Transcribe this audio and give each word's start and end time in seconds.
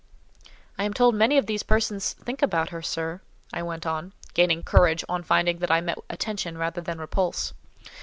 "I 0.79 0.83
am 0.83 0.95
told 0.95 1.13
many 1.13 1.37
of 1.37 1.45
these 1.45 1.61
persons 1.61 2.13
think 2.13 2.41
about 2.41 2.69
her, 2.69 2.81
sir," 2.81 3.21
I 3.53 3.61
went 3.61 3.85
on, 3.85 4.13
gaining 4.33 4.63
courage 4.63 5.05
on 5.07 5.21
finding 5.21 5.59
that 5.59 5.69
I 5.69 5.79
met 5.79 5.99
attention 6.09 6.57
rather 6.57 6.81
than 6.81 6.97
repulse. 6.97 7.53